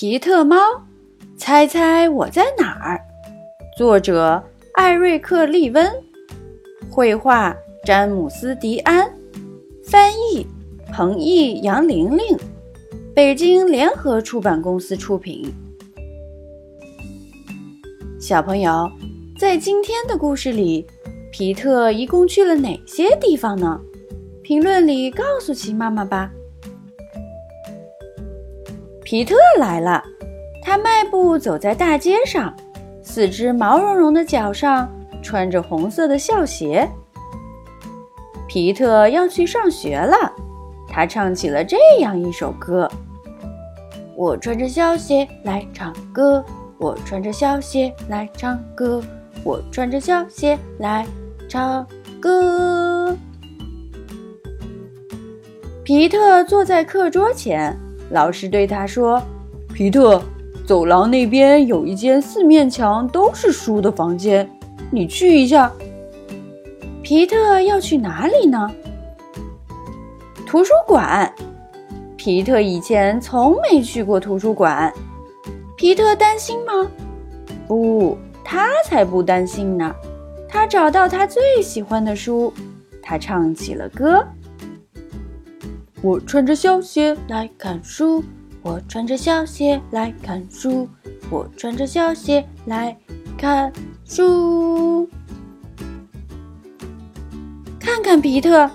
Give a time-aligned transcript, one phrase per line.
[0.00, 0.56] 皮特猫，
[1.36, 3.00] 猜猜我在哪儿？
[3.76, 4.40] 作者
[4.74, 5.90] 艾瑞克·利温，
[6.88, 7.52] 绘画
[7.84, 9.12] 詹姆斯·迪安，
[9.82, 10.46] 翻译
[10.92, 12.38] 彭毅、杨玲玲，
[13.12, 15.52] 北京联合出版公司出品。
[18.20, 18.88] 小朋友，
[19.36, 20.86] 在今天的故事里，
[21.32, 23.80] 皮特一共去了哪些地方呢？
[24.44, 26.30] 评论里告诉奇妈妈吧。
[29.08, 30.04] 皮特来了，
[30.62, 32.54] 他迈步走在大街上，
[33.02, 34.86] 四只毛茸茸的脚上
[35.22, 36.86] 穿着红色的校鞋。
[38.46, 40.14] 皮特要去上学了，
[40.86, 42.86] 他唱起了这样一首歌
[44.14, 46.44] ：“我穿着校鞋来唱歌，
[46.76, 49.02] 我穿着校鞋来唱歌，
[49.42, 51.06] 我穿着校鞋来
[51.48, 51.86] 唱
[52.20, 53.16] 歌。”
[55.82, 57.74] 皮特坐在课桌前。
[58.10, 59.22] 老师对他说
[59.74, 60.22] ：“皮特，
[60.66, 64.48] 走廊那边有一间四面墙都是书的房间，
[64.90, 65.70] 你去一下。”
[67.02, 68.70] 皮特要去哪里呢？
[70.46, 71.32] 图书馆。
[72.16, 74.92] 皮特以前从没去过图书馆。
[75.76, 76.90] 皮特担心吗？
[77.66, 79.94] 不，他才不担心呢。
[80.48, 82.52] 他找到他最喜欢的书，
[83.02, 84.26] 他唱起了歌。
[86.00, 88.22] 我穿着小鞋来看书，
[88.62, 90.88] 我穿着小鞋来看书，
[91.28, 92.96] 我穿着小鞋来
[93.36, 93.72] 看
[94.04, 95.08] 书。
[97.80, 98.70] 看看皮特，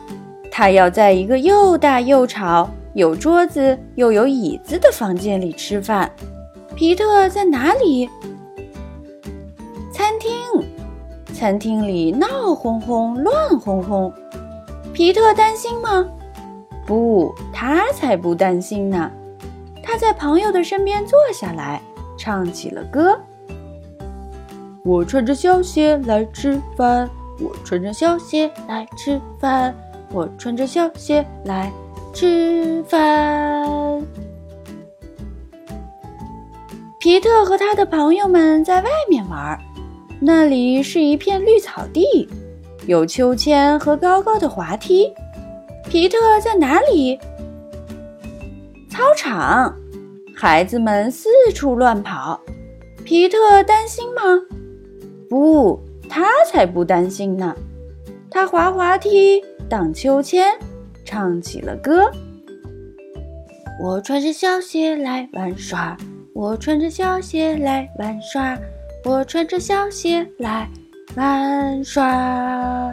[0.52, 6.12] 他要在一个又大又吵、有桌子又有椅子的房间里吃饭。
[6.76, 8.10] 皮特在哪里？
[9.94, 10.32] 餐厅。
[11.34, 14.12] 餐厅里闹哄哄、乱哄哄。
[14.94, 16.06] 皮特担心吗？
[16.86, 19.12] 不，他才不担心呢。
[19.82, 21.82] 他在朋友的身边坐下来，
[22.18, 23.20] 唱起了歌。
[24.84, 27.10] 我穿着小鞋来吃饭，
[27.40, 29.74] 我穿着小鞋来吃饭，
[30.12, 31.72] 我穿着小鞋来
[32.14, 34.02] 吃饭。
[37.00, 39.60] 皮特和他的朋友们在外面玩，
[40.22, 42.30] 那里是一片绿草地，
[42.88, 45.14] 有秋千和高高的滑梯。
[45.94, 47.20] 皮特在哪里？
[48.90, 49.78] 操场，
[50.36, 52.42] 孩子们四处乱跑。
[53.06, 54.22] 皮特担心吗？
[55.30, 57.56] 不，他才不担心呢。
[58.32, 59.40] 他滑滑梯，
[59.70, 60.58] 荡秋千，
[61.06, 62.10] 唱起了歌。
[63.80, 65.96] 我穿着小鞋来玩耍，
[66.34, 68.58] 我穿着小鞋来玩耍，
[69.06, 70.68] 我穿着小鞋来
[71.16, 72.92] 玩耍。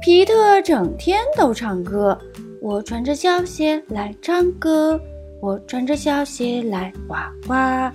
[0.00, 2.16] 皮特整天都唱歌，
[2.62, 4.98] 我穿着小鞋来唱歌，
[5.40, 7.92] 我穿着小鞋来画画，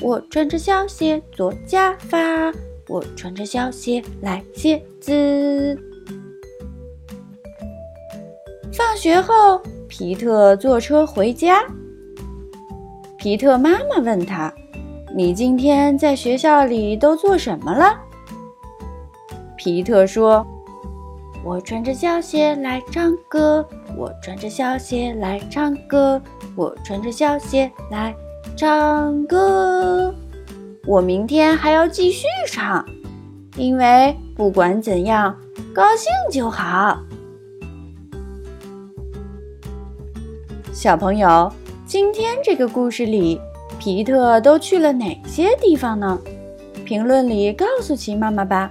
[0.00, 2.52] 我穿着小鞋做假发，
[2.88, 5.76] 我穿着小鞋来写字。
[8.72, 11.64] 放学后，皮特坐车回家。
[13.18, 14.54] 皮特妈妈问他
[15.14, 17.98] ：“你今天在学校里都做什么了？”
[19.58, 20.46] 皮特说。
[21.42, 26.20] 我穿着小鞋来唱歌，我穿着小鞋来唱歌，
[26.54, 28.14] 我穿着小鞋来
[28.54, 30.14] 唱歌。
[30.84, 32.84] 我明天还要继续唱，
[33.56, 35.34] 因为不管怎样，
[35.74, 37.00] 高兴就好。
[40.74, 41.50] 小朋友，
[41.86, 43.40] 今天这个故事里，
[43.78, 46.20] 皮特都去了哪些地方呢？
[46.84, 48.70] 评论里告诉奇妈妈吧。